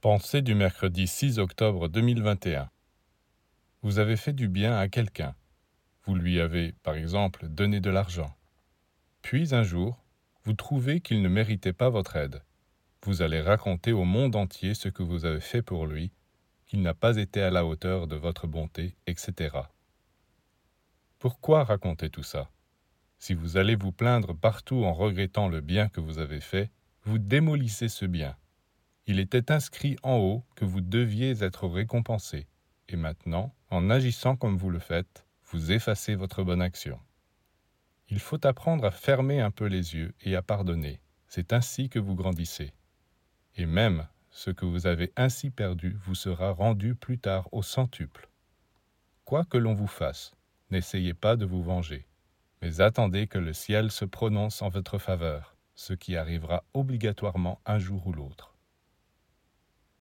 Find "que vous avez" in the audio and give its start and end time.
14.88-15.42, 25.90-26.40, 44.52-45.12